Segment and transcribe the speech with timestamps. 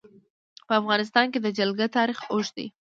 [0.67, 2.67] په افغانستان کې د جلګه تاریخ اوږد دی.